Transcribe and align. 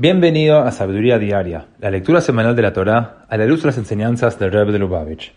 Bienvenido 0.00 0.60
a 0.60 0.70
Sabiduría 0.70 1.18
Diaria, 1.18 1.66
la 1.80 1.90
lectura 1.90 2.20
semanal 2.20 2.54
de 2.54 2.62
la 2.62 2.72
Torá 2.72 3.24
a 3.28 3.36
la 3.36 3.46
luz 3.46 3.62
de 3.62 3.66
las 3.66 3.78
enseñanzas 3.78 4.38
del 4.38 4.52
Rebbe 4.52 4.70
de 4.70 4.78
Lubavitch. 4.78 5.34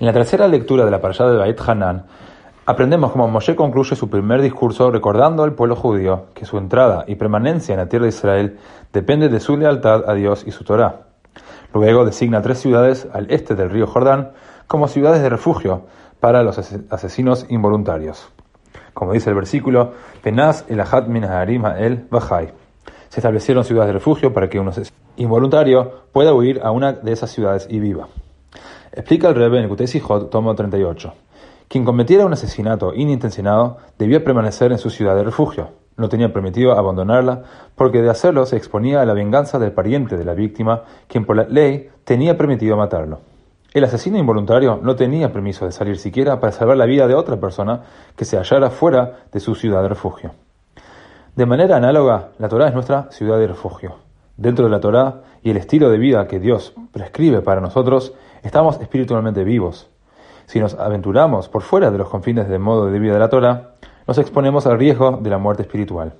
En 0.00 0.06
la 0.08 0.12
tercera 0.12 0.48
lectura 0.48 0.84
de 0.84 0.90
la 0.90 1.00
parashá 1.00 1.28
de 1.28 1.38
Bait 1.38 1.56
Hanan, 1.64 2.06
aprendemos 2.66 3.12
cómo 3.12 3.28
Moshe 3.28 3.54
concluye 3.54 3.94
su 3.94 4.10
primer 4.10 4.42
discurso 4.42 4.90
recordando 4.90 5.44
al 5.44 5.52
pueblo 5.52 5.76
judío 5.76 6.24
que 6.34 6.44
su 6.44 6.58
entrada 6.58 7.04
y 7.06 7.14
permanencia 7.14 7.74
en 7.74 7.78
la 7.78 7.88
tierra 7.88 8.06
de 8.06 8.08
Israel 8.08 8.58
depende 8.92 9.28
de 9.28 9.38
su 9.38 9.56
lealtad 9.56 10.02
a 10.10 10.14
Dios 10.14 10.42
y 10.44 10.50
su 10.50 10.64
Torá. 10.64 11.02
Luego 11.72 12.04
designa 12.04 12.42
tres 12.42 12.58
ciudades 12.58 13.06
al 13.12 13.30
este 13.30 13.54
del 13.54 13.70
río 13.70 13.86
Jordán 13.86 14.32
como 14.66 14.88
ciudades 14.88 15.22
de 15.22 15.28
refugio 15.28 15.86
para 16.18 16.42
los 16.42 16.58
asesinos 16.58 17.46
involuntarios. 17.48 18.28
Como 18.92 19.12
dice 19.12 19.30
el 19.30 19.36
versículo, 19.36 19.92
Penaz 20.20 20.64
el 20.68 20.82
min 21.06 21.22
el 21.22 22.06
Bajai 22.10 22.59
se 23.10 23.18
establecieron 23.18 23.64
ciudades 23.64 23.88
de 23.88 23.94
refugio 23.94 24.32
para 24.32 24.48
que 24.48 24.58
uno 24.58 24.70
involuntario 25.16 26.04
pueda 26.12 26.32
huir 26.32 26.60
a 26.62 26.70
una 26.70 26.92
de 26.92 27.12
esas 27.12 27.30
ciudades 27.30 27.66
y 27.68 27.80
viva. 27.80 28.08
Explica 28.92 29.28
el 29.28 29.34
Rebbe 29.34 29.58
en 29.58 29.64
el 29.64 29.68
Kutei 29.68 30.00
tomo 30.30 30.54
38. 30.54 31.12
Quien 31.68 31.84
cometiera 31.84 32.24
un 32.24 32.32
asesinato 32.32 32.94
inintencionado 32.94 33.78
debía 33.98 34.24
permanecer 34.24 34.70
en 34.70 34.78
su 34.78 34.90
ciudad 34.90 35.16
de 35.16 35.24
refugio. 35.24 35.70
No 35.96 36.08
tenía 36.08 36.32
permitido 36.32 36.72
abandonarla 36.72 37.42
porque 37.74 38.00
de 38.00 38.10
hacerlo 38.10 38.46
se 38.46 38.56
exponía 38.56 39.02
a 39.02 39.04
la 39.04 39.12
venganza 39.12 39.58
del 39.58 39.72
pariente 39.72 40.16
de 40.16 40.24
la 40.24 40.34
víctima, 40.34 40.84
quien 41.08 41.24
por 41.26 41.36
la 41.36 41.44
ley 41.44 41.90
tenía 42.04 42.38
permitido 42.38 42.76
matarlo. 42.76 43.20
El 43.74 43.84
asesino 43.84 44.18
involuntario 44.18 44.78
no 44.82 44.94
tenía 44.94 45.32
permiso 45.32 45.64
de 45.64 45.72
salir 45.72 45.98
siquiera 45.98 46.38
para 46.38 46.52
salvar 46.52 46.76
la 46.76 46.86
vida 46.86 47.08
de 47.08 47.14
otra 47.14 47.38
persona 47.38 47.82
que 48.16 48.24
se 48.24 48.36
hallara 48.36 48.70
fuera 48.70 49.24
de 49.32 49.40
su 49.40 49.54
ciudad 49.56 49.82
de 49.82 49.88
refugio. 49.88 50.32
De 51.36 51.46
manera 51.46 51.76
análoga, 51.76 52.30
la 52.38 52.48
Torá 52.48 52.68
es 52.68 52.74
nuestra 52.74 53.08
ciudad 53.12 53.38
de 53.38 53.46
refugio. 53.46 53.94
Dentro 54.36 54.64
de 54.64 54.70
la 54.70 54.80
Torá 54.80 55.22
y 55.42 55.50
el 55.50 55.58
estilo 55.58 55.88
de 55.88 55.98
vida 55.98 56.26
que 56.26 56.40
Dios 56.40 56.74
prescribe 56.92 57.40
para 57.40 57.60
nosotros, 57.60 58.14
estamos 58.42 58.80
espiritualmente 58.80 59.44
vivos. 59.44 59.88
Si 60.46 60.58
nos 60.58 60.74
aventuramos 60.74 61.48
por 61.48 61.62
fuera 61.62 61.92
de 61.92 61.98
los 61.98 62.08
confines 62.08 62.48
del 62.48 62.58
modo 62.58 62.86
de 62.86 62.98
vida 62.98 63.12
de 63.12 63.20
la 63.20 63.28
Torá, 63.28 63.74
nos 64.08 64.18
exponemos 64.18 64.66
al 64.66 64.78
riesgo 64.78 65.18
de 65.22 65.30
la 65.30 65.38
muerte 65.38 65.62
espiritual. 65.62 66.14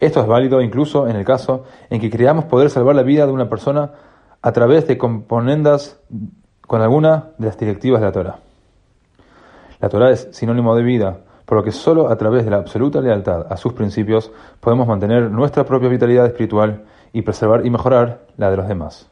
Esto 0.00 0.20
es 0.20 0.26
válido 0.26 0.62
incluso 0.62 1.06
en 1.06 1.16
el 1.16 1.26
caso 1.26 1.64
en 1.90 2.00
que 2.00 2.10
creamos 2.10 2.46
poder 2.46 2.70
salvar 2.70 2.96
la 2.96 3.02
vida 3.02 3.26
de 3.26 3.32
una 3.32 3.50
persona 3.50 3.90
a 4.40 4.52
través 4.52 4.88
de 4.88 4.96
componendas 4.96 6.00
con 6.66 6.80
alguna 6.80 7.28
de 7.36 7.46
las 7.48 7.58
directivas 7.58 8.00
de 8.00 8.06
la 8.06 8.12
Torá. 8.12 8.38
La 9.78 9.90
Torá 9.90 10.10
es 10.10 10.28
sinónimo 10.32 10.74
de 10.74 10.82
vida, 10.82 11.18
por 11.52 11.58
lo 11.58 11.64
que 11.64 11.70
solo 11.70 12.08
a 12.08 12.16
través 12.16 12.46
de 12.46 12.50
la 12.50 12.56
absoluta 12.56 13.02
lealtad 13.02 13.44
a 13.50 13.58
sus 13.58 13.74
principios 13.74 14.32
podemos 14.58 14.88
mantener 14.88 15.30
nuestra 15.30 15.66
propia 15.66 15.90
vitalidad 15.90 16.24
espiritual 16.24 16.84
y 17.12 17.20
preservar 17.20 17.66
y 17.66 17.68
mejorar 17.68 18.20
la 18.38 18.50
de 18.50 18.56
los 18.56 18.66
demás. 18.66 19.11